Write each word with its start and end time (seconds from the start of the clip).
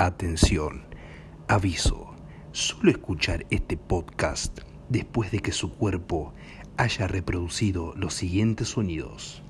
Atención, 0.00 0.86
aviso, 1.46 2.14
solo 2.52 2.90
escuchar 2.90 3.44
este 3.50 3.76
podcast 3.76 4.60
después 4.88 5.30
de 5.30 5.40
que 5.40 5.52
su 5.52 5.74
cuerpo 5.74 6.32
haya 6.78 7.06
reproducido 7.06 7.92
los 7.96 8.14
siguientes 8.14 8.68
sonidos. 8.68 9.42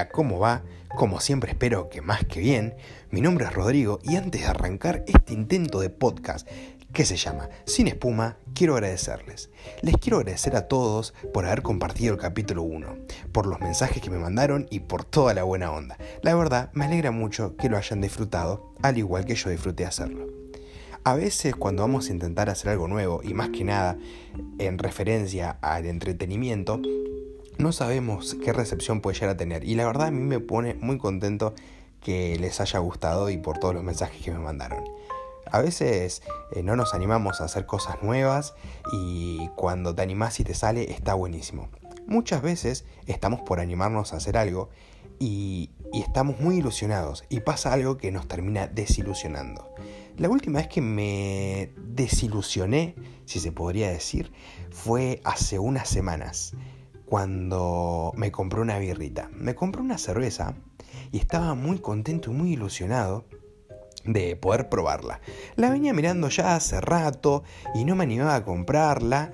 Hola, 0.00 0.08
¿cómo 0.08 0.38
va? 0.38 0.62
Como 0.96 1.20
siempre 1.20 1.50
espero 1.50 1.90
que 1.90 2.00
más 2.00 2.24
que 2.24 2.40
bien. 2.40 2.74
Mi 3.10 3.20
nombre 3.20 3.44
es 3.44 3.52
Rodrigo 3.52 3.98
y 4.02 4.16
antes 4.16 4.40
de 4.40 4.46
arrancar 4.46 5.04
este 5.06 5.34
intento 5.34 5.78
de 5.78 5.90
podcast 5.90 6.48
que 6.94 7.04
se 7.04 7.18
llama 7.18 7.50
Sin 7.66 7.86
Espuma, 7.86 8.38
quiero 8.54 8.76
agradecerles. 8.76 9.50
Les 9.82 9.94
quiero 9.98 10.16
agradecer 10.16 10.56
a 10.56 10.68
todos 10.68 11.12
por 11.34 11.44
haber 11.44 11.60
compartido 11.60 12.14
el 12.14 12.18
capítulo 12.18 12.62
1, 12.62 12.96
por 13.30 13.46
los 13.46 13.60
mensajes 13.60 14.00
que 14.00 14.08
me 14.08 14.16
mandaron 14.16 14.68
y 14.70 14.80
por 14.80 15.04
toda 15.04 15.34
la 15.34 15.42
buena 15.42 15.70
onda. 15.70 15.98
La 16.22 16.34
verdad, 16.34 16.70
me 16.72 16.86
alegra 16.86 17.10
mucho 17.10 17.54
que 17.58 17.68
lo 17.68 17.76
hayan 17.76 18.00
disfrutado, 18.00 18.72
al 18.80 18.96
igual 18.96 19.26
que 19.26 19.34
yo 19.34 19.50
disfruté 19.50 19.84
hacerlo. 19.84 20.28
A 21.04 21.14
veces 21.14 21.54
cuando 21.54 21.82
vamos 21.82 22.08
a 22.08 22.12
intentar 22.12 22.48
hacer 22.48 22.70
algo 22.70 22.88
nuevo, 22.88 23.20
y 23.22 23.34
más 23.34 23.50
que 23.50 23.64
nada 23.64 23.98
en 24.58 24.78
referencia 24.78 25.58
al 25.60 25.84
entretenimiento, 25.84 26.80
no 27.60 27.72
sabemos 27.72 28.36
qué 28.42 28.52
recepción 28.52 29.00
puede 29.00 29.16
llegar 29.16 29.30
a 29.30 29.36
tener. 29.36 29.64
Y 29.64 29.74
la 29.74 29.86
verdad 29.86 30.08
a 30.08 30.10
mí 30.10 30.20
me 30.20 30.40
pone 30.40 30.74
muy 30.74 30.98
contento 30.98 31.54
que 32.00 32.38
les 32.38 32.60
haya 32.60 32.78
gustado 32.78 33.28
y 33.28 33.36
por 33.36 33.58
todos 33.58 33.74
los 33.74 33.84
mensajes 33.84 34.22
que 34.22 34.30
me 34.30 34.38
mandaron. 34.38 34.82
A 35.52 35.60
veces 35.60 36.22
eh, 36.52 36.62
no 36.62 36.76
nos 36.76 36.94
animamos 36.94 37.40
a 37.40 37.44
hacer 37.44 37.66
cosas 37.66 38.02
nuevas 38.02 38.54
y 38.92 39.48
cuando 39.56 39.94
te 39.94 40.02
animás 40.02 40.40
y 40.40 40.44
te 40.44 40.54
sale 40.54 40.90
está 40.92 41.14
buenísimo. 41.14 41.68
Muchas 42.06 42.40
veces 42.40 42.84
estamos 43.06 43.40
por 43.42 43.60
animarnos 43.60 44.12
a 44.12 44.16
hacer 44.16 44.38
algo 44.38 44.70
y, 45.18 45.70
y 45.92 46.00
estamos 46.00 46.40
muy 46.40 46.56
ilusionados 46.56 47.24
y 47.28 47.40
pasa 47.40 47.72
algo 47.72 47.98
que 47.98 48.10
nos 48.10 48.26
termina 48.26 48.68
desilusionando. 48.68 49.74
La 50.16 50.28
última 50.28 50.60
vez 50.60 50.68
que 50.68 50.80
me 50.80 51.72
desilusioné, 51.76 52.94
si 53.26 53.38
se 53.38 53.52
podría 53.52 53.90
decir, 53.90 54.32
fue 54.70 55.20
hace 55.24 55.58
unas 55.58 55.88
semanas 55.88 56.54
cuando 57.10 58.12
me 58.14 58.30
compré 58.30 58.60
una 58.60 58.78
birrita. 58.78 59.28
Me 59.34 59.56
compré 59.56 59.82
una 59.82 59.98
cerveza 59.98 60.54
y 61.10 61.18
estaba 61.18 61.54
muy 61.54 61.80
contento 61.80 62.30
y 62.30 62.34
muy 62.34 62.52
ilusionado 62.52 63.26
de 64.04 64.36
poder 64.36 64.68
probarla. 64.68 65.20
La 65.56 65.70
venía 65.70 65.92
mirando 65.92 66.28
ya 66.28 66.54
hace 66.54 66.80
rato 66.80 67.42
y 67.74 67.84
no 67.84 67.96
me 67.96 68.04
animaba 68.04 68.36
a 68.36 68.44
comprarla 68.44 69.32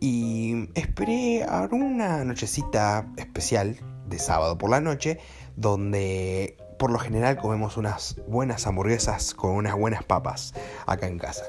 y 0.00 0.70
esperé 0.74 1.44
a 1.44 1.68
una 1.70 2.24
nochecita 2.24 3.12
especial 3.18 3.78
de 4.06 4.18
sábado 4.18 4.56
por 4.56 4.70
la 4.70 4.80
noche 4.80 5.18
donde 5.54 6.56
por 6.78 6.90
lo 6.90 6.98
general 6.98 7.36
comemos 7.36 7.76
unas 7.76 8.16
buenas 8.26 8.66
hamburguesas 8.66 9.34
con 9.34 9.50
unas 9.50 9.76
buenas 9.76 10.02
papas 10.02 10.54
acá 10.86 11.06
en 11.06 11.18
casa. 11.18 11.44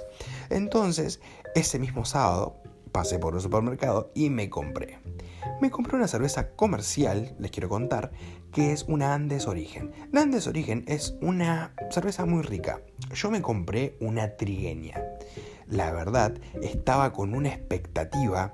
Entonces, 0.50 1.22
ese 1.55 1.80
mismo 1.80 2.03
sábado 2.03 2.58
pasé 2.91 3.19
por 3.19 3.35
un 3.35 3.41
supermercado 3.41 4.11
y 4.16 4.29
me 4.29 4.50
compré 4.50 5.00
me 5.61 5.69
compré 5.69 5.97
una 5.97 6.07
cerveza 6.07 6.51
comercial, 6.51 7.35
les 7.38 7.51
quiero 7.51 7.69
contar, 7.69 8.11
que 8.53 8.72
es 8.72 8.85
una 8.88 9.13
Andes 9.13 9.47
Origen. 9.47 9.91
La 10.11 10.22
Andes 10.22 10.47
Origen 10.47 10.85
es 10.88 11.16
una 11.22 11.73
cerveza 11.91 12.25
muy 12.25 12.44
rica. 12.44 12.81
Yo 13.13 13.29
me 13.29 13.41
compré 13.41 13.97
una 13.99 14.38
trigueña. 14.38 15.01
La 15.67 15.91
verdad, 15.91 16.33
estaba 16.61 17.11
con 17.11 17.33
una 17.33 17.49
expectativa 17.49 18.53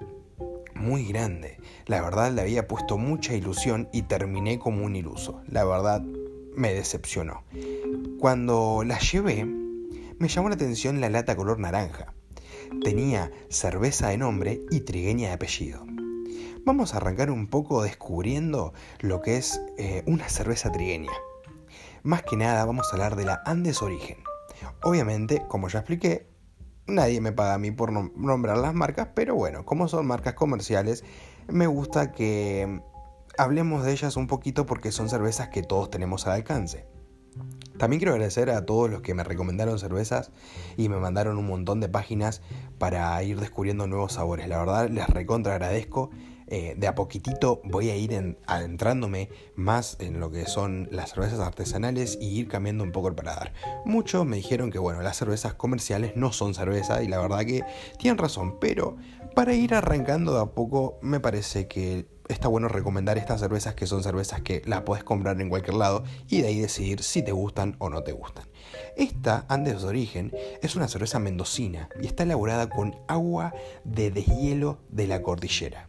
muy 0.74 1.06
grande. 1.06 1.60
La 1.86 2.02
verdad, 2.02 2.32
le 2.32 2.42
había 2.42 2.68
puesto 2.68 2.98
mucha 2.98 3.36
ilusión 3.36 3.88
y 3.94 4.04
terminé 4.04 4.58
como 4.58 4.84
un 4.84 4.96
iluso. 4.96 5.42
La 5.48 5.64
verdad, 5.64 6.02
me 6.02 6.74
decepcionó. 6.74 7.44
Cuando 8.20 8.84
la 8.84 8.98
llevé, 8.98 9.46
me 9.46 10.28
llamó 10.28 10.50
la 10.50 10.56
atención 10.56 11.02
la 11.02 11.10
lata 11.10 11.36
color 11.36 11.60
naranja. 11.60 12.15
Tenía 12.84 13.32
cerveza 13.50 14.10
de 14.10 14.18
nombre 14.18 14.62
y 14.72 14.82
trigueña 14.82 15.30
de 15.30 15.34
apellido 15.34 15.86
vamos 16.66 16.94
a 16.94 16.98
arrancar 16.98 17.30
un 17.30 17.48
poco 17.48 17.84
descubriendo 17.84 18.74
lo 19.00 19.22
que 19.22 19.38
es 19.38 19.62
eh, 19.78 20.04
una 20.08 20.28
cerveza 20.28 20.72
trigueña. 20.72 21.12
Más 22.04 22.24
que 22.24 22.36
nada 22.36 22.66
vamos 22.66 22.88
a 22.90 22.94
hablar 22.94 23.16
de 23.16 23.26
la 23.26 23.42
Andes 23.46 23.82
Origen. 23.82 24.18
Obviamente, 24.84 25.44
como 25.48 25.70
ya 25.70 25.80
expliqué, 25.80 26.28
nadie 26.88 27.22
me 27.22 27.32
paga 27.32 27.54
a 27.54 27.60
mí 27.60 27.72
por 27.72 27.92
nombrar 27.92 28.58
las 28.58 28.74
marcas, 28.74 29.10
pero 29.16 29.36
bueno, 29.36 29.64
como 29.66 29.88
son 29.88 30.08
marcas 30.08 30.34
comerciales, 30.34 31.04
me 31.48 31.68
gusta 31.68 32.12
que 32.12 32.82
hablemos 33.38 33.84
de 33.84 33.92
ellas 33.92 34.18
un 34.18 34.28
poquito 34.28 34.66
porque 34.66 34.92
son 34.92 35.10
cervezas 35.10 35.50
que 35.50 35.62
todos 35.62 35.90
tenemos 35.90 36.26
al 36.26 36.34
alcance. 36.34 36.88
También 37.78 38.00
quiero 38.00 38.14
agradecer 38.14 38.50
a 38.50 38.66
todos 38.66 38.90
los 38.90 39.02
que 39.02 39.14
me 39.14 39.24
recomendaron 39.24 39.80
cervezas 39.80 40.32
y 40.78 40.90
me 40.90 40.98
mandaron 40.98 41.38
un 41.38 41.48
montón 41.48 41.80
de 41.80 41.90
páginas 41.90 42.42
para 42.78 43.22
ir 43.24 43.40
descubriendo 43.40 43.88
nuevos 43.88 44.14
sabores. 44.14 44.48
La 44.48 44.60
verdad 44.60 44.90
les 44.90 45.08
recontra 45.08 45.54
agradezco 45.54 46.10
eh, 46.48 46.76
de 46.78 46.88
a 46.88 46.94
poquitito 46.94 47.60
voy 47.64 47.90
a 47.90 47.96
ir 47.96 48.38
adentrándome 48.46 49.30
más 49.56 49.98
en 50.00 50.20
lo 50.20 50.30
que 50.30 50.46
son 50.46 50.88
las 50.92 51.10
cervezas 51.10 51.40
artesanales 51.40 52.20
y 52.22 52.40
ir 52.40 52.48
cambiando 52.48 52.84
un 52.84 52.92
poco 52.92 53.08
el 53.08 53.16
paladar. 53.16 53.54
Muchos 53.84 54.26
me 54.26 54.38
dijeron 54.38 54.70
que 54.70 54.78
bueno, 54.78 55.02
las 55.02 55.18
cervezas 55.18 55.56
comerciales 55.56 56.16
no 56.16 56.32
son 56.32 56.54
cerveza 56.54 57.02
y 57.02 57.08
la 57.08 57.20
verdad 57.20 57.46
que 57.46 57.64
tienen 57.98 58.20
razón, 58.20 58.60
pero 58.60 58.96
para 59.34 59.56
ir 59.56 59.74
arrancando 59.74 60.36
de 60.36 60.42
a 60.42 60.46
poco 60.46 61.00
me 61.02 61.20
parece 61.20 61.68
que 61.68 62.06
está 62.28 62.48
bueno 62.48 62.68
recomendar 62.68 63.18
estas 63.18 63.40
cervezas 63.40 63.76
que 63.76 63.88
son 63.88 64.04
cervezas 64.04 64.42
que 64.42 64.62
las 64.66 64.82
puedes 64.82 65.04
comprar 65.04 65.40
en 65.42 65.50
cualquier 65.50 65.76
lado 65.76 66.04
y 66.28 66.42
de 66.42 66.48
ahí 66.48 66.60
decidir 66.60 67.04
si 67.04 67.22
te 67.22 67.32
gustan 67.32 67.76
o 67.80 67.90
no 67.90 68.04
te 68.04 68.12
gustan. 68.12 68.46
Esta, 68.96 69.46
Andes 69.50 69.82
de 69.82 69.88
Origen, 69.88 70.34
es 70.62 70.76
una 70.76 70.88
cerveza 70.88 71.20
mendocina 71.20 71.90
y 72.02 72.08
está 72.08 72.24
elaborada 72.24 72.70
con 72.70 72.96
agua 73.08 73.54
de 73.84 74.12
deshielo 74.12 74.80
de 74.90 75.08
la 75.08 75.22
cordillera 75.22 75.86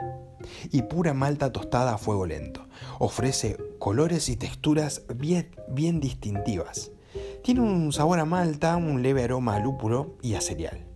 y 0.70 0.82
pura 0.82 1.14
malta 1.14 1.52
tostada 1.52 1.94
a 1.94 1.98
fuego 1.98 2.26
lento. 2.26 2.66
Ofrece 2.98 3.56
colores 3.78 4.28
y 4.28 4.36
texturas 4.36 5.02
bien, 5.14 5.50
bien 5.68 6.00
distintivas. 6.00 6.92
Tiene 7.42 7.60
un 7.60 7.92
sabor 7.92 8.18
a 8.18 8.24
malta, 8.24 8.76
un 8.76 9.02
leve 9.02 9.24
aroma 9.24 9.56
a 9.56 9.60
lúpulo 9.60 10.16
y 10.22 10.34
a 10.34 10.40
cereal. 10.40 10.86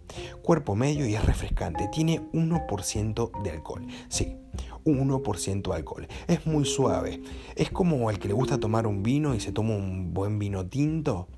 Cuerpo 0.42 0.74
medio 0.74 1.06
y 1.06 1.14
es 1.14 1.24
refrescante. 1.24 1.88
Tiene 1.92 2.20
1% 2.32 3.42
de 3.42 3.50
alcohol. 3.50 3.86
Sí, 4.08 4.36
1% 4.84 5.70
de 5.70 5.76
alcohol. 5.76 6.08
Es 6.26 6.46
muy 6.46 6.64
suave. 6.64 7.22
Es 7.56 7.70
como 7.70 8.10
el 8.10 8.18
que 8.18 8.28
le 8.28 8.34
gusta 8.34 8.58
tomar 8.58 8.86
un 8.86 9.02
vino 9.02 9.34
y 9.34 9.40
se 9.40 9.52
toma 9.52 9.74
un 9.74 10.12
buen 10.12 10.38
vino 10.38 10.66
tinto 10.66 11.28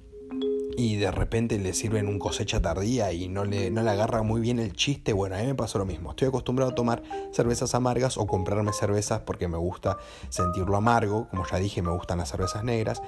y 0.76 0.96
de 0.96 1.10
repente 1.10 1.58
le 1.58 1.74
sirven 1.74 2.08
un 2.08 2.18
cosecha 2.18 2.60
tardía 2.60 3.12
y 3.12 3.28
no 3.28 3.44
le, 3.44 3.70
no 3.70 3.82
le 3.82 3.90
agarra 3.90 4.22
muy 4.22 4.40
bien 4.40 4.58
el 4.58 4.72
chiste, 4.72 5.12
bueno, 5.12 5.36
a 5.36 5.38
mí 5.38 5.46
me 5.46 5.54
pasó 5.54 5.78
lo 5.78 5.84
mismo. 5.84 6.10
Estoy 6.10 6.28
acostumbrado 6.28 6.72
a 6.72 6.74
tomar 6.74 7.02
cervezas 7.32 7.74
amargas 7.74 8.16
o 8.16 8.26
comprarme 8.26 8.72
cervezas 8.72 9.20
porque 9.20 9.48
me 9.48 9.58
gusta 9.58 9.98
sentirlo 10.28 10.76
amargo, 10.76 11.28
como 11.30 11.44
ya 11.46 11.58
dije, 11.58 11.82
me 11.82 11.90
gustan 11.90 12.18
las 12.18 12.30
cervezas 12.30 12.64
negras. 12.64 13.02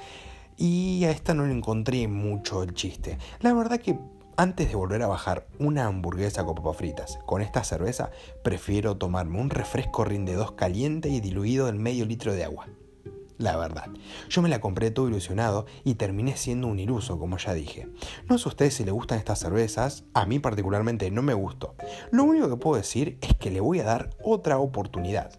Y 0.57 1.05
a 1.05 1.11
esta 1.11 1.35
no 1.35 1.47
le 1.47 1.53
encontré 1.53 2.07
mucho 2.07 2.63
el 2.63 2.75
chiste. 2.75 3.19
La 3.41 3.53
verdad 3.55 3.81
que 3.81 3.99
antes 4.37 4.69
de 4.69 4.75
volver 4.75 5.03
a 5.03 5.07
bajar 5.07 5.47
una 5.59 5.87
hamburguesa 5.87 6.45
con 6.45 6.55
papas 6.55 6.77
fritas 6.77 7.19
con 7.27 7.43
esta 7.43 7.65
cerveza, 7.65 8.11
prefiero 8.43 8.97
tomarme 8.97 9.41
un 9.41 9.51
refresco 9.51 10.05
rinde 10.05 10.35
2 10.35 10.53
caliente 10.53 11.09
y 11.09 11.21
diluido 11.21 11.69
en 11.69 11.79
medio 11.79 12.05
litro 12.05 12.33
de 12.33 12.45
agua 12.45 12.67
la 13.39 13.57
verdad. 13.57 13.89
Yo 14.29 14.43
me 14.43 14.49
la 14.49 14.61
compré 14.61 14.91
todo 14.91 15.09
ilusionado 15.09 15.67
y 15.85 15.95
terminé 15.95 16.37
siendo 16.37 16.69
un 16.69 16.79
iluso, 16.79 17.19
como 17.19 17.37
ya 17.39 17.55
dije. 17.55 17.89
No 18.29 18.39
sé 18.39 18.49
a 18.49 18.51
ustedes 18.51 18.75
si 18.75 18.85
les 18.85 18.93
gustan 18.93 19.19
estas 19.19 19.41
cervezas, 19.41 20.05
a 20.15 20.27
mí 20.27 20.39
particularmente 20.39 21.11
no 21.11 21.23
me 21.23 21.35
gustó. 21.35 21.75
Lo 22.11 22.25
único 22.25 22.49
que 22.49 22.57
puedo 22.57 22.77
decir 22.77 23.19
es 23.21 23.35
que 23.35 23.51
le 23.51 23.61
voy 23.61 23.81
a 23.81 23.85
dar 23.85 24.11
otra 24.23 24.59
oportunidad. 24.59 25.33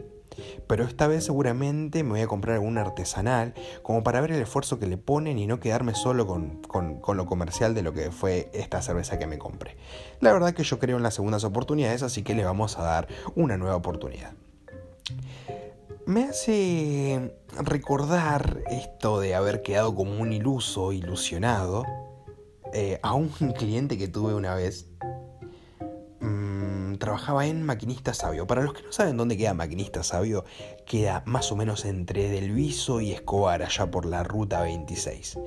Pero 0.68 0.84
esta 0.84 1.08
vez 1.08 1.26
seguramente 1.26 2.04
me 2.04 2.12
voy 2.12 2.22
a 2.22 2.28
comprar 2.28 2.56
algún 2.56 2.78
artesanal 2.78 3.54
como 3.84 4.04
para 4.04 4.22
ver 4.22 4.32
el 4.32 4.42
esfuerzo 4.42 4.80
que 4.80 4.88
le 4.88 4.98
ponen 4.98 5.38
y 5.38 5.48
no 5.48 5.60
quedarme 5.60 5.96
solo 5.96 6.28
con, 6.28 6.62
con, 6.62 7.18
lo 7.18 7.26
comercial 7.26 7.74
de 7.74 7.82
lo 7.82 7.94
que 7.94 8.12
fue 8.12 8.50
esta 8.54 8.82
cerveza 8.82 9.20
que 9.20 9.28
me 9.28 9.38
compré. 9.38 9.78
La 10.20 10.34
verdad 10.34 10.54
que 10.54 10.64
yo 10.64 10.80
creo 10.80 10.98
en 10.98 11.04
las 11.04 11.16
segundas 11.16 11.44
oportunidades, 11.44 12.04
así 12.04 12.24
que 12.24 12.36
le 12.36 12.44
vamos 12.44 12.78
a 12.78 12.84
dar 12.84 13.08
una 13.36 13.58
nueva 13.58 13.76
oportunidad 13.76 14.34
me 16.06 16.26
hace 16.26 17.34
recordar 17.58 18.62
esto 18.70 19.20
de 19.20 19.34
haber 19.34 19.64
quedado 19.64 19.96
como 19.96 20.22
un 20.22 20.34
iluso, 20.34 20.92
ilusionado, 20.92 21.84
eh, 22.74 23.00
a 23.02 23.14
un 23.14 23.30
cliente 23.58 23.98
que 23.98 24.08
tuve 24.08 24.34
una 24.34 24.56
vez. 24.56 24.88
Trabajaba 27.06 27.46
en 27.46 27.62
Maquinista 27.62 28.16
Sabio. 28.16 28.48
Para 28.48 28.63
los 28.63 28.74
que 28.74 28.81
no 28.81 28.92
saben 28.92 29.16
dónde 29.16 29.38
queda 29.38 29.54
Maquinista 29.54 30.02
Sabio, 30.02 30.44
queda 30.88 31.22
más 31.28 31.52
o 31.52 31.56
menos 31.56 31.86
entre 31.86 32.30
Delviso 32.30 33.00
y 33.00 33.12
Escobar, 33.12 33.62
allá 33.62 33.92
por 33.92 34.07
la 34.07 34.24
ruta 34.24 34.63
26. 34.63 35.38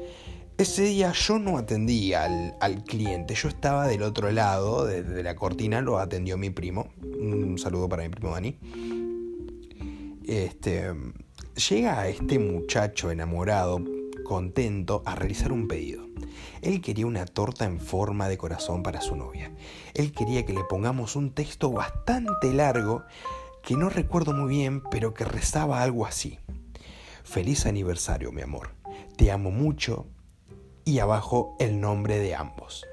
Ese 0.56 0.82
día 0.82 1.10
yo 1.10 1.40
no 1.40 1.58
atendí 1.58 2.14
al, 2.14 2.84
cliente, 2.86 3.34
yo 3.34 3.48
estaba 3.48 3.88
del 3.88 4.04
otro 4.04 4.30
lado, 4.30 4.84
de, 4.86 5.24
la 5.24 5.34
cortina, 5.34 5.80
lo 5.80 5.98
atendió 5.98 6.38
mi 6.38 6.50
primo. 6.50 6.90
Un 7.02 7.58
saludo 7.58 7.88
para 7.88 8.04
mi 8.04 8.10
primo 8.10 8.30
Dani. 8.34 8.56
Este, 10.28 10.94
llega 11.68 12.06
este 12.06 12.38
muchacho 12.38 13.10
enamorado, 13.10 13.82
contento, 14.28 15.02
a 15.06 15.14
realizar 15.14 15.52
un 15.52 15.66
pedido. 15.66 16.04
Él 16.60 16.82
quería 16.82 17.06
una 17.06 17.24
torta 17.24 17.64
en 17.64 17.80
forma 17.80 18.28
de 18.28 18.36
corazón 18.36 18.82
para 18.82 19.00
su 19.00 19.16
novia. 19.16 19.50
Él 19.94 20.12
quería 20.12 20.44
que 20.44 20.52
le 20.52 20.64
pongamos 20.64 21.16
un 21.16 21.30
texto 21.30 21.72
bastante 21.72 22.52
largo 22.52 23.04
que 23.62 23.74
no 23.74 23.88
recuerdo 23.88 24.34
muy 24.34 24.50
bien, 24.50 24.82
pero 24.82 25.14
que 25.14 25.24
rezaba 25.24 25.82
algo 25.82 26.04
así. 26.04 26.38
Feliz 27.24 27.64
aniversario, 27.64 28.30
mi 28.30 28.42
amor. 28.42 28.74
Te 29.16 29.32
amo 29.32 29.50
mucho. 29.50 30.06
Y 30.84 30.98
abajo 30.98 31.56
el 31.58 31.80
nombre 31.80 32.18
de 32.18 32.34
ambos. 32.34 32.86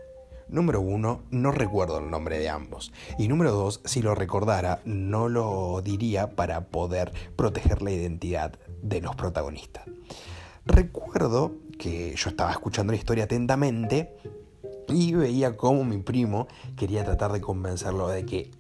Número 0.48 0.80
uno, 0.80 1.24
no 1.32 1.52
recuerdo 1.52 2.00
el 2.00 2.10
nombre 2.10 2.40
de 2.40 2.50
ambos. 2.50 2.94
Y 3.18 3.28
número 3.28 3.52
dos, 3.52 3.82
si 3.84 4.02
lo 4.02 4.16
recordara, 4.16 4.82
no 4.86 5.28
lo 5.28 5.82
diría 5.82 6.36
para 6.36 6.68
poder 6.68 7.12
proteger 7.36 7.82
la 7.82 7.92
identidad 7.92 8.58
de 8.82 9.02
los 9.02 9.16
protagonistas. 9.16 9.86
Recuerdo 10.66 11.54
que 11.78 12.16
yo 12.16 12.30
estaba 12.30 12.52
escuchando 12.52 12.92
la 12.92 12.98
historia 12.98 13.26
atentamente 13.26 14.16
y 14.88 15.14
veía 15.14 15.56
cómo 15.56 15.84
mi 15.84 16.00
primo 16.00 16.48
quería 16.76 17.06
tratar 17.06 17.32
de 17.34 17.42
convencerlo 17.42 18.08
de 18.08 18.26
que 18.26 18.52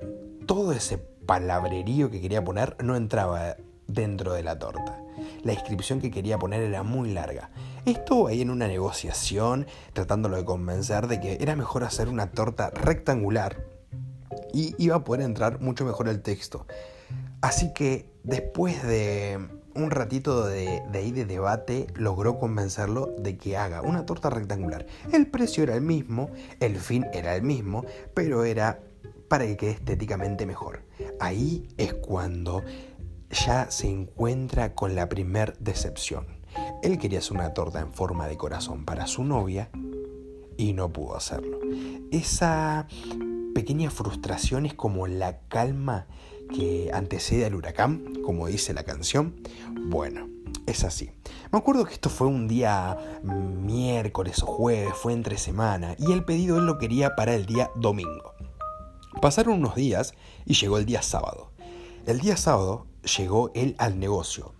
todo 0.46 0.72
ese 0.72 1.00
palabrerío 1.00 2.12
que 2.12 2.22
quería 2.22 2.44
poner 2.44 2.78
no 2.84 2.96
entraba 2.96 3.56
dentro 3.88 4.34
de 4.34 4.44
la 4.44 4.60
torta. 4.60 5.02
La 5.44 5.54
inscripción 5.54 6.00
que 6.00 6.12
quería 6.12 6.38
poner 6.38 6.62
era 6.62 6.84
muy 6.84 7.12
larga. 7.12 7.50
Estuvo 7.86 8.28
ahí 8.28 8.42
en 8.42 8.52
una 8.52 8.68
negociación 8.68 9.66
tratándolo 9.94 10.38
de 10.38 10.46
convencer 10.46 11.07
de 11.07 11.19
que 11.19 11.38
era 11.42 11.56
mejor 11.56 11.84
hacer 11.84 12.07
una 12.07 12.31
torta 12.31 12.69
rectangular 12.69 13.66
y 14.54 14.75
iba 14.78 14.98
a 14.98 15.04
poder 15.04 15.24
entrar 15.24 15.60
mucho 15.60 15.86
mejor 15.86 16.07
el 16.07 16.22
texto. 16.22 16.68
Así 17.42 17.74
que 17.74 18.12
después 18.24 18.84
de 18.84 19.40
un 19.75 19.92
ratito 19.92 20.45
de, 20.45 20.81
ahí 20.94 21.12
de 21.12 21.25
debate 21.25 21.88
logró 21.95 22.39
convencerlo 22.39 23.13
de 23.18 23.38
que 23.38 23.57
haga 23.57 23.81
una 23.81 24.06
torta 24.06 24.30
rectangular. 24.30 24.86
El 25.12 25.27
precio 25.27 25.63
era 25.63 25.75
el 25.75 25.81
mismo, 25.81 26.30
el 26.60 26.77
fin 26.77 27.06
era 27.13 27.36
el 27.36 27.44
mismo, 27.44 27.86
pero 28.13 28.45
era 28.45 28.80
para 29.27 29.45
que 29.45 29.57
quede 29.57 29.72
estéticamente 29.72 30.45
mejor. 30.45 30.83
Ahí 31.19 31.68
es 31.77 31.94
cuando 31.94 32.63
ya 33.30 33.69
se 33.69 33.89
encuentra 33.89 34.74
con 34.75 34.95
la 34.95 35.10
primer 35.10 35.57
decepción. 35.60 36.28
Él 36.81 36.98
quería 36.98 37.19
hacer 37.19 37.33
una 37.33 37.54
torta 37.54 37.81
en 37.81 37.92
forma 37.92 38.28
de 38.28 38.38
corazón 38.38 38.86
para 38.86 39.07
su 39.07 39.24
novia 39.24 39.69
y 40.57 40.74
no 40.74 40.94
pudo 40.94 41.18
hacerlo. 41.18 41.60
Esa 42.12 42.88
pequeña 43.54 43.89
frustración 43.89 44.66
es 44.66 44.74
como 44.74 45.07
la 45.07 45.39
calma 45.48 46.07
que 46.53 46.92
antecede 46.94 47.45
al 47.45 47.56
huracán, 47.56 48.21
como 48.24 48.47
dice 48.47 48.74
la 48.74 48.83
canción. 48.83 49.36
Bueno, 49.71 50.27
es 50.65 50.83
así. 50.83 51.12
Me 51.51 51.59
acuerdo 51.59 51.86
que 51.86 51.94
esto 51.94 52.09
fue 52.09 52.27
un 52.27 52.47
día 52.47 52.97
miércoles 53.24 54.42
o 54.44 54.45
jueves, 54.45 54.94
fue 54.95 55.13
entre 55.13 55.38
semana, 55.38 55.95
y 55.97 56.12
el 56.12 56.24
pedido 56.24 56.57
él 56.57 56.65
lo 56.65 56.77
quería 56.77 57.15
para 57.15 57.36
el 57.36 57.45
día 57.45 57.69
domingo. 57.75 58.33
Pasaron 59.21 59.56
unos 59.56 59.75
días 59.75 60.13
y 60.45 60.56
llegó 60.56 60.77
el 60.77 60.86
día 60.86 61.01
sábado. 61.01 61.51
El 62.06 62.19
día 62.19 62.38
sábado 62.38 62.86
llegó 63.18 63.51
él 63.56 63.75
al 63.77 64.00
negocio. 64.00 64.53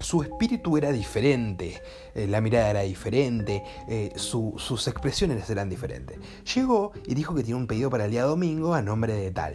Su 0.00 0.22
espíritu 0.22 0.76
era 0.76 0.92
diferente, 0.92 1.82
eh, 2.14 2.26
la 2.28 2.40
mirada 2.40 2.70
era 2.70 2.80
diferente, 2.82 3.64
eh, 3.88 4.12
sus 4.16 4.86
expresiones 4.86 5.50
eran 5.50 5.68
diferentes. 5.68 6.18
Llegó 6.54 6.92
y 7.04 7.14
dijo 7.14 7.34
que 7.34 7.42
tiene 7.42 7.58
un 7.58 7.66
pedido 7.66 7.90
para 7.90 8.04
el 8.04 8.12
día 8.12 8.22
domingo 8.22 8.74
a 8.74 8.82
nombre 8.82 9.14
de 9.14 9.30
tal. 9.32 9.54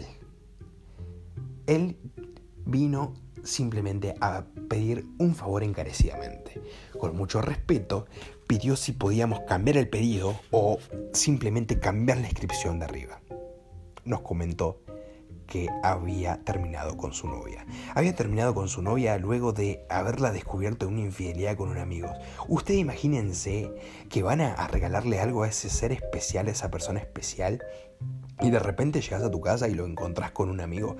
Él 1.67 1.97
vino 2.65 3.13
simplemente 3.43 4.15
a 4.21 4.45
pedir 4.69 5.05
un 5.19 5.35
favor 5.35 5.63
encarecidamente. 5.63 6.61
Con 6.97 7.15
mucho 7.15 7.41
respeto, 7.41 8.07
pidió 8.47 8.75
si 8.75 8.93
podíamos 8.93 9.41
cambiar 9.41 9.77
el 9.77 9.89
pedido 9.89 10.39
o 10.51 10.77
simplemente 11.13 11.79
cambiar 11.79 12.19
la 12.19 12.27
inscripción 12.27 12.79
de 12.79 12.85
arriba. 12.85 13.21
Nos 14.05 14.21
comentó 14.21 14.81
que 15.45 15.69
había 15.83 16.43
terminado 16.43 16.97
con 16.97 17.13
su 17.13 17.27
novia. 17.27 17.65
Había 17.93 18.15
terminado 18.15 18.53
con 18.53 18.69
su 18.69 18.81
novia 18.81 19.17
luego 19.17 19.53
de 19.53 19.85
haberla 19.89 20.31
descubierto 20.31 20.87
en 20.87 20.93
una 20.93 21.03
infidelidad 21.03 21.57
con 21.57 21.69
un 21.69 21.77
amigo. 21.77 22.11
Ustedes 22.47 22.79
imagínense 22.79 23.71
que 24.09 24.23
van 24.23 24.41
a, 24.41 24.67
regalarle 24.67 25.19
algo 25.19 25.43
a 25.43 25.49
ese 25.49 25.69
ser 25.69 25.91
especial, 25.91 26.47
a 26.47 26.51
esa 26.51 26.71
persona 26.71 26.99
especial, 26.99 27.61
y 28.41 28.49
de 28.49 28.59
repente 28.59 29.01
llegas 29.01 29.21
a 29.23 29.31
tu 29.31 29.41
casa 29.41 29.67
y 29.67 29.75
lo 29.75 29.85
encontrás 29.85 30.31
con 30.31 30.49
un 30.49 30.59
amigo 30.59 30.97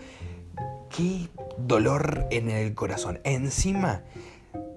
qué 0.90 1.30
dolor 1.58 2.26
en 2.32 2.50
el 2.50 2.74
corazón. 2.76 3.20
Encima, 3.24 4.04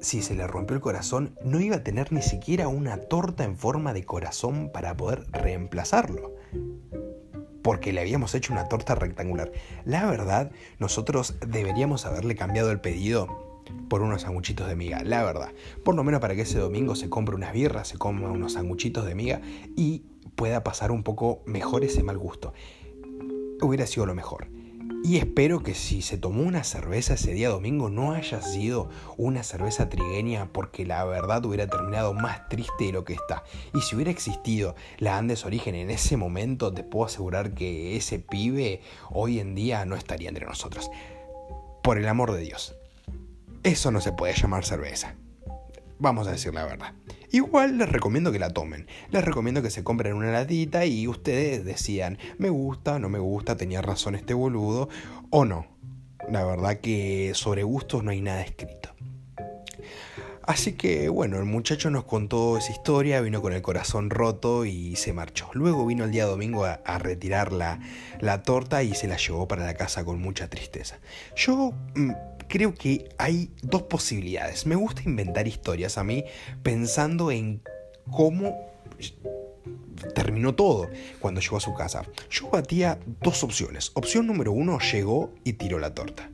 si 0.01 0.23
se 0.23 0.35
le 0.35 0.47
rompió 0.47 0.75
el 0.75 0.83
corazón, 0.83 1.37
no 1.45 1.61
iba 1.61 1.77
a 1.77 1.85
tener 1.85 2.13
ni 2.13 2.23
siquiera 2.23 2.69
una 2.69 2.99
torta 2.99 3.45
en 3.45 3.57
forma 3.57 3.93
de 3.93 4.05
corazón 4.05 4.71
para 4.73 4.97
poder 4.97 5.27
reemplazarlo. 5.33 6.35
Porque 7.63 7.93
le 7.93 8.01
habíamos 8.01 8.35
hecho 8.35 8.53
una 8.53 8.69
torta 8.69 8.95
rectangular. 8.95 9.51
La 9.85 10.07
verdad, 10.07 10.53
nosotros 10.79 11.35
deberíamos 11.47 12.07
haberle 12.07 12.37
cambiado 12.37 12.71
el 12.71 12.81
pedido 12.81 13.63
por 13.89 14.03
unos 14.03 14.23
sanguchitos 14.23 14.69
de 14.69 14.77
miga, 14.77 15.03
la 15.03 15.25
verdad. 15.25 15.53
Por 15.85 15.95
lo 15.95 16.05
menos 16.05 16.21
para 16.21 16.35
que 16.35 16.43
ese 16.43 16.59
domingo 16.59 16.95
se 16.95 17.09
compre 17.09 17.35
unas 17.35 17.53
birras, 17.53 17.89
se 17.89 17.99
coma 17.99 18.31
unos 18.31 18.53
sanguchitos 18.53 19.05
de 19.05 19.15
miga 19.15 19.41
y 19.77 20.05
pueda 20.37 20.63
pasar 20.63 20.93
un 20.93 21.03
poco 21.03 21.43
mejor 21.47 21.83
ese 21.83 22.03
mal 22.03 22.19
gusto. 22.19 22.53
Hubiera 23.61 23.87
sido 23.87 24.07
lo 24.07 24.15
mejor. 24.15 24.49
Y 25.05 25.19
espero 25.19 25.63
que 25.63 25.75
si 25.75 26.03
se 26.03 26.19
tomó 26.19 26.43
una 26.43 26.65
cerveza 26.65 27.15
ese 27.15 27.33
día 27.33 27.49
domingo 27.49 27.89
no 27.89 28.13
haya 28.13 28.43
sido 28.43 28.89
una 29.17 29.43
cerveza 29.45 29.89
trigueña 29.89 30.51
porque 30.53 30.85
la 30.85 31.05
verdad 31.05 31.45
hubiera 31.45 31.69
terminado 31.69 32.13
más 32.13 32.49
triste 32.49 32.87
de 32.87 32.93
lo 32.93 33.05
que 33.05 33.13
está. 33.13 33.45
Y 33.73 33.83
si 33.83 33.95
hubiera 33.95 34.11
existido 34.11 34.75
la 34.99 35.17
Andes 35.17 35.45
Origen 35.45 35.77
en 35.77 35.91
ese 35.91 36.17
momento, 36.17 36.73
te 36.73 36.83
puedo 36.83 37.07
asegurar 37.07 37.55
que 37.55 37.97
ese 37.97 38.19
pibe 38.19 38.81
hoy 39.11 39.39
en 39.39 39.55
día 39.55 39.85
no 39.85 39.95
estaría 39.95 40.29
entre 40.29 40.47
nosotros. 40.47 40.91
Por 41.83 41.99
el 41.99 42.09
amor 42.09 42.33
de 42.33 42.41
Dios. 42.41 42.75
Eso 43.63 43.91
no 43.91 44.01
se 44.01 44.13
puede 44.13 44.35
llamar 44.35 44.65
cerveza. 44.65 45.15
Vamos 45.99 46.27
a 46.27 46.33
decir 46.33 46.53
la 46.53 46.65
verdad. 46.65 46.95
Igual 47.37 47.77
les 47.77 47.91
recomiendo 47.91 48.33
que 48.33 48.39
la 48.39 48.49
tomen. 48.49 48.87
Les 49.11 49.23
recomiendo 49.23 49.61
que 49.61 49.69
se 49.69 49.85
compren 49.85 50.15
una 50.15 50.33
latita 50.33 50.87
y 50.87 51.07
ustedes 51.07 51.67
decían, 51.67 52.17
me 52.39 52.49
gusta, 52.49 52.99
no 52.99 53.11
me 53.11 53.19
gusta, 53.19 53.59
tenía 53.59 53.83
razón 53.83 54.15
este 54.15 54.33
boludo 54.33 54.89
o 55.29 55.45
no. 55.45 55.67
La 56.31 56.47
verdad 56.47 56.81
que 56.81 57.33
sobre 57.35 57.63
gustos 57.63 58.03
no 58.03 58.11
hay 58.11 58.23
nada 58.23 58.41
escrito. 58.41 58.89
Así 60.47 60.75
que 60.75 61.09
bueno, 61.09 61.39
el 61.39 61.45
muchacho 61.45 61.91
nos 61.91 62.05
contó 62.05 62.57
esa 62.57 62.71
historia, 62.71 63.21
vino 63.21 63.43
con 63.43 63.53
el 63.53 63.63
corazón 63.63 64.11
roto 64.11 64.65
y 64.65 64.95
se 64.95 65.13
marchó. 65.13 65.51
Luego 65.55 65.85
vino 65.85 66.05
el 66.05 66.13
día 66.13 66.25
domingo 66.25 66.65
a, 66.65 66.99
retirar 66.99 67.53
la, 67.53 67.81
la, 68.21 68.43
torta 68.43 68.85
y 68.85 68.95
se 68.95 69.09
la 69.09 69.17
llevó 69.17 69.49
para 69.49 69.67
la 69.67 69.75
casa 69.75 70.05
con 70.05 70.21
mucha 70.21 70.49
tristeza. 70.49 71.01
Yo 71.35 71.73
mm, 71.97 72.13
creo 72.49 72.75
que 72.75 73.09
hay 73.19 73.51
dos 73.63 73.83
posibilidades. 73.83 74.67
Me 74.67 74.77
gusta 74.77 75.03
inventar 75.05 75.49
historias 75.49 75.99
a 75.99 76.05
mí 76.05 76.25
pensando 76.63 77.33
en 77.33 77.61
cómo 78.11 78.57
terminó 80.15 80.55
todo 80.55 80.89
cuando 81.19 81.41
llegó 81.41 81.57
a 81.57 81.61
su 81.61 81.75
casa. 81.75 82.05
Yo 82.31 82.51
batía 82.51 82.99
dos 83.21 83.43
opciones. 83.43 83.91
Opción 83.95 84.29
número 84.29 84.53
uno, 84.53 84.79
llegó 84.79 85.35
y 85.43 85.55
tiró 85.55 85.81
la 85.81 85.93
torta. 85.93 86.31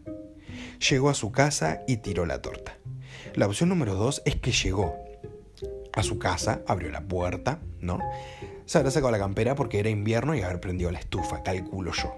Llegó 0.91 1.09
a 1.09 1.15
su 1.15 1.33
casa 1.33 1.83
y 1.87 1.99
tiró 1.99 2.27
la 2.27 2.43
torta. 2.43 2.77
La 3.35 3.47
opción 3.47 3.69
número 3.69 3.95
dos 3.95 4.23
es 4.25 4.37
que 4.37 4.53
llegó 4.53 4.95
a 5.93 6.03
su 6.03 6.19
casa, 6.19 6.63
abrió 6.67 6.91
la 6.91 7.03
puerta, 7.03 7.61
¿no? 7.81 7.99
Se 8.67 8.79
habrá 8.79 8.91
sacado 8.91 9.13
la 9.13 9.19
campera 9.19 9.55
porque 9.55 9.79
era 9.79 9.91
invierno 9.91 10.35
y 10.35 10.43
haber 10.43 10.61
prendido 10.61 10.91
la 10.91 10.99
estufa, 10.99 11.43
calculo 11.43 11.93
yo 11.93 12.15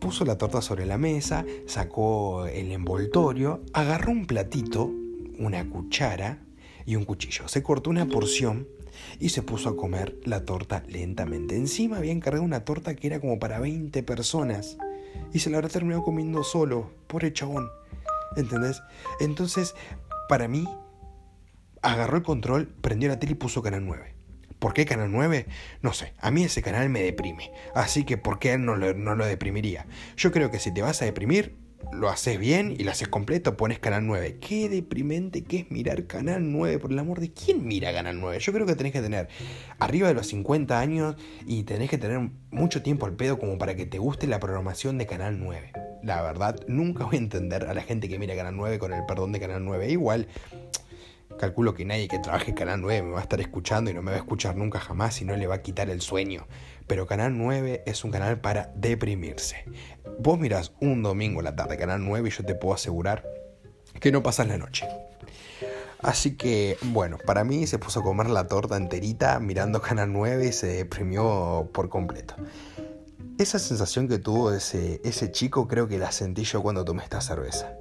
puso 0.00 0.24
la 0.24 0.38
torta 0.38 0.62
sobre 0.62 0.86
la 0.86 0.98
mesa, 0.98 1.44
sacó 1.66 2.46
el 2.46 2.72
envoltorio, 2.72 3.60
agarró 3.72 4.10
un 4.10 4.26
platito, 4.26 4.90
una 5.38 5.68
cuchara 5.68 6.38
y 6.86 6.96
un 6.96 7.04
cuchillo. 7.04 7.46
Se 7.46 7.62
cortó 7.62 7.90
una 7.90 8.06
porción 8.06 8.66
y 9.20 9.28
se 9.28 9.42
puso 9.42 9.68
a 9.68 9.76
comer 9.76 10.18
la 10.24 10.44
torta 10.44 10.82
lentamente. 10.88 11.54
Encima 11.54 11.98
había 11.98 12.12
encargado 12.12 12.44
una 12.44 12.64
torta 12.64 12.96
que 12.96 13.06
era 13.06 13.20
como 13.20 13.38
para 13.38 13.60
20 13.60 14.02
personas 14.02 14.78
y 15.32 15.38
se 15.38 15.50
la 15.50 15.58
habrá 15.58 15.68
terminado 15.68 16.02
comiendo 16.02 16.42
solo, 16.42 16.90
pobre 17.06 17.32
chabón. 17.32 17.68
¿Entendés? 18.36 18.82
Entonces, 19.20 19.74
para 20.28 20.48
mí, 20.48 20.68
agarró 21.82 22.16
el 22.16 22.22
control, 22.22 22.68
prendió 22.80 23.08
la 23.08 23.18
tele 23.18 23.32
y 23.32 23.36
puso 23.36 23.62
Canal 23.62 23.84
9. 23.84 24.14
¿Por 24.58 24.74
qué 24.74 24.84
Canal 24.84 25.10
9? 25.10 25.46
No 25.82 25.92
sé, 25.94 26.12
a 26.18 26.30
mí 26.30 26.44
ese 26.44 26.60
canal 26.60 26.90
me 26.90 27.02
deprime. 27.02 27.50
Así 27.74 28.04
que 28.04 28.18
¿por 28.18 28.38
qué 28.38 28.58
no 28.58 28.76
lo, 28.76 28.92
no 28.92 29.14
lo 29.14 29.24
deprimiría? 29.24 29.86
Yo 30.16 30.32
creo 30.32 30.50
que 30.50 30.58
si 30.58 30.72
te 30.72 30.82
vas 30.82 31.00
a 31.00 31.06
deprimir, 31.06 31.56
lo 31.92 32.08
haces 32.08 32.38
bien 32.38 32.76
y 32.78 32.84
lo 32.84 32.90
haces 32.90 33.08
completo, 33.08 33.56
pones 33.56 33.78
Canal 33.78 34.06
9. 34.06 34.36
Qué 34.38 34.68
deprimente 34.68 35.44
que 35.44 35.60
es 35.60 35.70
mirar 35.70 36.06
Canal 36.06 36.52
9, 36.52 36.78
por 36.78 36.92
el 36.92 36.98
amor 36.98 37.20
de 37.20 37.32
quién 37.32 37.66
mira 37.66 37.92
Canal 37.92 38.20
9. 38.20 38.38
Yo 38.38 38.52
creo 38.52 38.66
que 38.66 38.76
tenés 38.76 38.92
que 38.92 39.00
tener 39.00 39.28
arriba 39.78 40.08
de 40.08 40.14
los 40.14 40.26
50 40.28 40.78
años 40.78 41.16
y 41.46 41.62
tenés 41.64 41.90
que 41.90 41.98
tener 41.98 42.30
mucho 42.50 42.82
tiempo 42.82 43.06
al 43.06 43.16
pedo 43.16 43.38
como 43.38 43.58
para 43.58 43.74
que 43.74 43.86
te 43.86 43.98
guste 43.98 44.26
la 44.26 44.40
programación 44.40 44.98
de 44.98 45.06
Canal 45.06 45.40
9. 45.40 45.89
La 46.02 46.22
verdad, 46.22 46.56
nunca 46.66 47.04
voy 47.04 47.16
a 47.16 47.18
entender 47.18 47.66
a 47.66 47.74
la 47.74 47.82
gente 47.82 48.08
que 48.08 48.18
mira 48.18 48.34
Canal 48.34 48.56
9 48.56 48.78
con 48.78 48.92
el 48.92 49.04
perdón 49.06 49.32
de 49.32 49.40
Canal 49.40 49.64
9. 49.64 49.90
Igual, 49.90 50.28
calculo 51.38 51.74
que 51.74 51.84
nadie 51.84 52.08
que 52.08 52.18
trabaje 52.18 52.54
Canal 52.54 52.80
9 52.80 53.02
me 53.02 53.12
va 53.12 53.18
a 53.20 53.22
estar 53.22 53.40
escuchando 53.40 53.90
y 53.90 53.94
no 53.94 54.02
me 54.02 54.10
va 54.10 54.16
a 54.16 54.20
escuchar 54.20 54.56
nunca 54.56 54.80
jamás 54.80 55.20
y 55.20 55.24
no 55.24 55.36
le 55.36 55.46
va 55.46 55.56
a 55.56 55.62
quitar 55.62 55.90
el 55.90 56.00
sueño. 56.00 56.46
Pero 56.86 57.06
Canal 57.06 57.36
9 57.36 57.84
es 57.86 58.04
un 58.04 58.10
canal 58.10 58.40
para 58.40 58.72
deprimirse. 58.74 59.64
Vos 60.18 60.38
mirás 60.38 60.72
un 60.80 61.02
domingo 61.02 61.40
a 61.40 61.44
la 61.44 61.56
tarde 61.56 61.76
Canal 61.76 62.04
9 62.04 62.28
y 62.28 62.32
yo 62.32 62.44
te 62.44 62.54
puedo 62.54 62.74
asegurar 62.74 63.24
que 64.00 64.10
no 64.10 64.22
pasas 64.22 64.48
la 64.48 64.58
noche. 64.58 64.86
Así 66.02 66.36
que, 66.36 66.78
bueno, 66.82 67.18
para 67.18 67.44
mí 67.44 67.66
se 67.66 67.78
puso 67.78 68.00
a 68.00 68.02
comer 68.02 68.30
la 68.30 68.46
torta 68.46 68.76
enterita 68.76 69.38
mirando 69.38 69.82
Canal 69.82 70.10
9 70.12 70.46
y 70.46 70.52
se 70.52 70.66
deprimió 70.66 71.68
por 71.72 71.90
completo. 71.90 72.34
Esa 73.40 73.58
sensación 73.58 74.06
que 74.06 74.18
tuvo 74.18 74.52
ese, 74.52 75.00
ese 75.02 75.32
chico 75.32 75.66
creo 75.66 75.88
que 75.88 75.96
la 75.96 76.12
sentí 76.12 76.44
yo 76.44 76.62
cuando 76.62 76.84
tomé 76.84 77.04
esta 77.04 77.22
cerveza. 77.22 77.72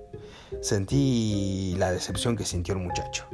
Sentí 0.61 1.75
la 1.77 1.91
decepción 1.91 2.37
que 2.37 2.45
sintió 2.45 2.75
el 2.75 2.79
muchacho. 2.79 3.27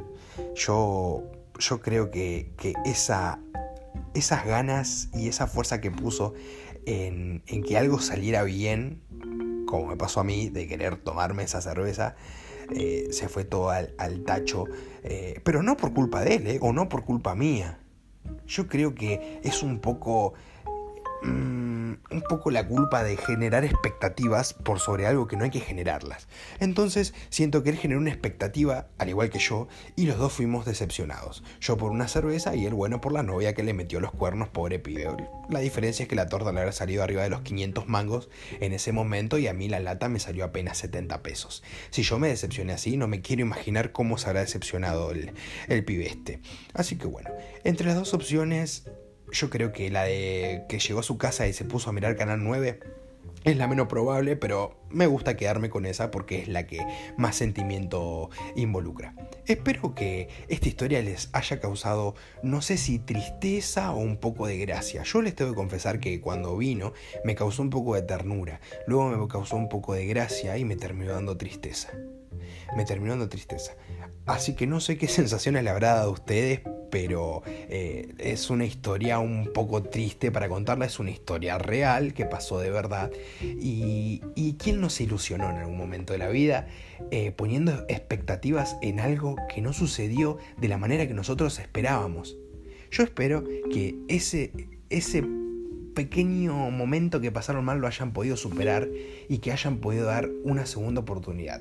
Yo, 0.56 1.22
yo 1.56 1.80
creo 1.80 2.10
que, 2.10 2.50
que 2.56 2.72
esa, 2.84 3.38
esas 4.12 4.44
ganas 4.44 5.08
y 5.14 5.28
esa 5.28 5.46
fuerza 5.46 5.80
que 5.80 5.92
puso 5.92 6.34
en, 6.84 7.44
que 7.46 7.78
algo 7.78 8.00
saliera 8.00 8.42
bien, 8.42 9.00
como 9.68 9.86
me 9.86 9.96
pasó 9.96 10.18
a 10.18 10.24
mí, 10.24 10.48
de 10.48 10.66
querer 10.66 10.96
tomarme 10.96 11.44
esa 11.44 11.60
cerveza, 11.60 12.16
eh, 12.74 13.06
se 13.12 13.28
fue 13.28 13.44
todo 13.44 13.70
al, 13.70 14.24
tacho, 14.26 14.64
eh, 15.04 15.40
pero 15.44 15.62
no 15.62 15.76
por 15.76 15.94
culpa 15.94 16.24
de 16.24 16.34
él, 16.34 16.46
eh, 16.48 16.58
o 16.60 16.72
no 16.72 16.88
por 16.88 17.04
culpa 17.04 17.36
mía. 17.36 17.78
Yo 18.48 18.66
creo 18.66 18.96
que 18.96 19.40
es 19.44 19.62
un 19.62 19.78
poco 19.78 20.34
Mm, 21.22 21.94
un 22.10 22.22
poco 22.28 22.50
la 22.50 22.66
culpa 22.66 23.02
de 23.02 23.16
generar 23.16 23.64
expectativas 23.64 24.52
por 24.52 24.78
sobre 24.80 25.06
algo 25.06 25.26
que 25.26 25.36
no 25.36 25.44
hay 25.44 25.50
que 25.50 25.60
generarlas. 25.60 26.28
Entonces 26.60 27.14
siento 27.30 27.62
que 27.62 27.70
él 27.70 27.76
generó 27.76 28.00
una 28.00 28.10
expectativa, 28.10 28.88
al 28.98 29.08
igual 29.08 29.30
que 29.30 29.38
yo, 29.38 29.68
y 29.96 30.06
los 30.06 30.18
dos 30.18 30.32
fuimos 30.32 30.64
decepcionados. 30.64 31.42
Yo 31.60 31.76
por 31.76 31.90
una 31.90 32.08
cerveza 32.08 32.54
y 32.54 32.66
él 32.66 32.74
bueno 32.74 33.00
por 33.00 33.12
la 33.12 33.22
novia 33.22 33.54
que 33.54 33.62
le 33.62 33.74
metió 33.74 34.00
los 34.00 34.12
cuernos, 34.12 34.48
pobre 34.48 34.78
pibe. 34.78 35.08
La 35.48 35.60
diferencia 35.60 36.04
es 36.04 36.08
que 36.08 36.16
la 36.16 36.28
torta 36.28 36.52
le 36.52 36.60
había 36.60 36.72
salido 36.72 37.02
arriba 37.02 37.22
de 37.22 37.30
los 37.30 37.42
500 37.42 37.88
mangos 37.88 38.28
en 38.60 38.72
ese 38.72 38.92
momento 38.92 39.38
y 39.38 39.48
a 39.48 39.52
mí 39.52 39.68
la 39.68 39.80
lata 39.80 40.08
me 40.08 40.20
salió 40.20 40.44
apenas 40.44 40.78
70 40.78 41.22
pesos. 41.22 41.62
Si 41.90 42.02
yo 42.02 42.18
me 42.18 42.28
decepcioné 42.28 42.72
así, 42.72 42.96
no 42.96 43.08
me 43.08 43.20
quiero 43.20 43.42
imaginar 43.42 43.92
cómo 43.92 44.18
se 44.18 44.28
habrá 44.28 44.40
decepcionado 44.40 45.10
el, 45.10 45.32
el 45.68 45.84
pibe 45.84 46.06
este. 46.06 46.40
Así 46.74 46.96
que 46.96 47.06
bueno, 47.06 47.30
entre 47.64 47.86
las 47.86 47.96
dos 47.96 48.14
opciones 48.14 48.84
yo 49.32 49.50
creo 49.50 49.72
que 49.72 49.90
la 49.90 50.04
de 50.04 50.64
que 50.68 50.78
llegó 50.78 51.00
a 51.00 51.02
su 51.02 51.18
casa 51.18 51.46
y 51.46 51.52
se 51.52 51.64
puso 51.64 51.90
a 51.90 51.92
mirar 51.92 52.16
Canal 52.16 52.42
9 52.42 52.80
es 53.46 53.56
la 53.56 53.68
menos 53.68 53.86
probable, 53.86 54.34
pero 54.34 54.76
me 54.90 55.06
gusta 55.06 55.36
quedarme 55.36 55.70
con 55.70 55.86
esa 55.86 56.10
porque 56.10 56.40
es 56.40 56.48
la 56.48 56.66
que 56.66 56.84
más 57.16 57.36
sentimiento 57.36 58.28
involucra. 58.56 59.14
Espero 59.46 59.94
que 59.94 60.28
esta 60.48 60.68
historia 60.68 61.00
les 61.00 61.30
haya 61.32 61.60
causado, 61.60 62.16
no 62.42 62.60
sé 62.60 62.76
si 62.76 62.98
tristeza 62.98 63.92
o 63.92 63.98
un 63.98 64.16
poco 64.16 64.48
de 64.48 64.58
gracia. 64.58 65.04
Yo 65.04 65.22
les 65.22 65.36
tengo 65.36 65.52
que 65.52 65.56
confesar 65.56 66.00
que 66.00 66.20
cuando 66.20 66.56
vino 66.56 66.92
me 67.24 67.36
causó 67.36 67.62
un 67.62 67.70
poco 67.70 67.94
de 67.94 68.02
ternura, 68.02 68.60
luego 68.88 69.10
me 69.10 69.28
causó 69.28 69.54
un 69.54 69.68
poco 69.68 69.94
de 69.94 70.06
gracia 70.06 70.58
y 70.58 70.64
me 70.64 70.74
terminó 70.74 71.12
dando 71.12 71.36
tristeza. 71.36 71.92
Me 72.76 72.84
terminó 72.84 73.12
dando 73.12 73.28
tristeza. 73.28 73.76
Así 74.26 74.54
que 74.54 74.66
no 74.66 74.80
sé 74.80 74.98
qué 74.98 75.08
sensaciones 75.08 75.64
le 75.64 75.70
habrá 75.70 75.94
dado 75.94 76.10
a 76.10 76.12
ustedes, 76.12 76.60
pero 76.90 77.42
eh, 77.46 78.14
es 78.18 78.50
una 78.50 78.64
historia 78.64 79.18
un 79.18 79.52
poco 79.52 79.82
triste 79.82 80.30
para 80.30 80.48
contarla, 80.48 80.86
es 80.86 80.98
una 80.98 81.10
historia 81.10 81.58
real 81.58 82.12
que 82.12 82.26
pasó 82.26 82.58
de 82.58 82.70
verdad. 82.70 83.10
Y, 83.40 84.22
quién 84.58 84.80
nos 84.80 85.00
ilusionó 85.00 85.50
en 85.50 85.56
algún 85.56 85.76
momento 85.76 86.12
de 86.12 86.18
la 86.18 86.28
vida 86.28 86.66
eh, 87.10 87.30
poniendo 87.30 87.84
expectativas 87.88 88.76
en 88.80 89.00
algo 89.00 89.36
que 89.54 89.60
no 89.60 89.72
sucedió 89.72 90.38
de 90.56 90.68
la 90.68 90.78
manera 90.78 91.06
que 91.06 91.14
nosotros 91.14 91.58
esperábamos? 91.58 92.36
Yo 92.90 93.02
espero 93.02 93.44
que 93.70 93.96
ese, 94.08 94.52
ese 94.88 95.22
pequeño 95.96 96.70
momento 96.70 97.20
que 97.20 97.32
pasaron 97.32 97.64
mal 97.64 97.78
lo 97.78 97.86
hayan 97.88 98.12
podido 98.12 98.36
superar 98.36 98.86
y 99.28 99.38
que 99.38 99.50
hayan 99.50 99.78
podido 99.78 100.04
dar 100.04 100.28
una 100.44 100.66
segunda 100.66 101.00
oportunidad. 101.00 101.60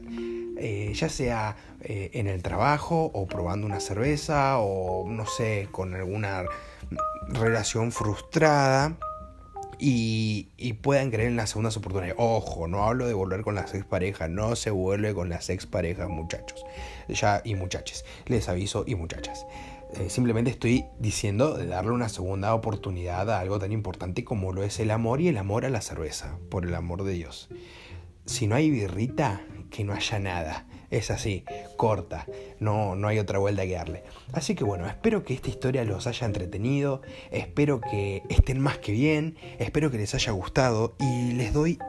Eh, 0.58 0.92
ya 0.94 1.10
sea 1.10 1.56
eh, 1.82 2.12
en 2.14 2.28
el 2.28 2.44
trabajo 2.44 3.12
o 3.14 3.28
probando 3.28 3.66
una 3.66 3.80
cerveza 3.80 4.60
o 4.60 5.10
no 5.10 5.26
sé, 5.26 5.70
con 5.72 5.96
alguna 5.96 6.44
relación 7.30 7.92
frustrada 7.92 8.98
y, 9.80 10.74
puedan 10.82 11.10
creer 11.10 11.30
en 11.30 11.38
las 11.38 11.52
segundas 11.52 11.78
oportunidades. 11.78 12.16
Ojo, 12.18 12.68
no 12.68 12.84
hablo 12.84 13.08
de 13.08 13.14
volver 13.14 13.42
con 13.42 13.56
las 13.56 13.74
exparejas, 13.74 14.30
no 14.30 14.56
se 14.56 14.70
vuelve 14.70 15.14
con 15.14 15.30
las 15.30 15.50
exparejas, 15.50 16.10
muchachos. 16.10 16.64
Ya, 17.08 17.42
y 17.44 17.56
muchachas, 17.56 18.06
les 18.26 18.50
aviso, 18.50 18.84
y 18.86 18.96
muchachas. 18.96 19.46
Eh, 19.98 20.10
simplemente 20.10 20.52
estoy 20.52 20.86
diciendo 21.00 21.58
de 21.58 21.68
darle 21.68 21.92
una 21.92 22.10
segunda 22.10 22.54
oportunidad 22.54 23.30
a 23.30 23.40
algo 23.40 23.60
tan 23.60 23.72
importante 23.72 24.24
como 24.24 24.52
lo 24.52 24.64
es 24.64 24.80
el 24.80 24.92
amor 24.92 25.22
y 25.22 25.30
el 25.30 25.38
amor 25.38 25.66
a 25.66 25.70
la 25.70 25.82
cerveza, 25.82 26.38
por 26.50 26.66
el 26.66 26.76
amor 26.76 27.04
de 27.04 27.14
Dios. 27.14 27.50
Si 28.26 28.48
no 28.48 28.56
hay 28.56 28.70
birrita, 28.70 29.42
que 29.70 29.84
no 29.84 29.94
haya 29.94 30.20
nada. 30.20 30.66
Es 30.90 31.12
así, 31.12 31.44
corta, 31.78 32.26
no, 32.60 32.96
no 32.96 33.08
hay 33.08 33.20
otra 33.20 33.40
vuelta 33.40 33.66
que 33.66 33.74
darle. 33.74 34.04
Así 34.32 34.56
que 34.56 34.64
bueno, 34.64 34.88
espero 34.88 35.24
que 35.24 35.34
esta 35.34 35.50
historia 35.50 35.84
los 35.84 36.08
haya 36.08 36.26
entretenido, 36.26 37.02
espero 37.32 37.82
que 37.82 38.24
estén 38.30 38.60
más 38.60 38.78
que 38.78 38.92
bien, 38.92 39.36
espero 39.60 39.92
que 39.92 39.98
les 39.98 40.14
haya 40.16 40.32
gustado 40.32 40.96
y 41.00 41.34
les 41.34 41.52
doy 41.52 41.80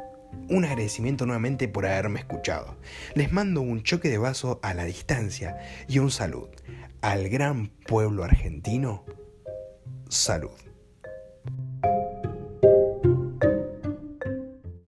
un 0.49 0.65
agradecimiento 0.65 1.27
nuevamente 1.27 1.69
por 1.69 1.87
haberme 1.87 2.21
escuchado. 2.21 2.77
Les 3.15 3.33
mando 3.33 3.61
un 3.61 3.83
choque 3.83 4.09
de 4.09 4.19
vaso 4.19 4.59
a 4.63 4.75
la 4.75 4.85
distancia 4.85 5.59
y 5.89 5.99
un 5.99 6.11
salud. 6.11 6.49
Al 7.07 7.29
gran 7.29 7.69
pueblo 7.69 8.25
argentino, 8.25 9.05
salud. 10.09 10.66